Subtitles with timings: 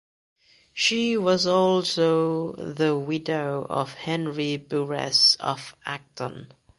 [0.73, 6.51] She was also the widow of Henry Bures of Acton.